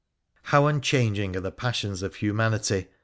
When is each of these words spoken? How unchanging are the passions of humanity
How 0.45 0.65
unchanging 0.65 1.35
are 1.35 1.41
the 1.41 1.51
passions 1.51 2.01
of 2.01 2.15
humanity 2.15 2.87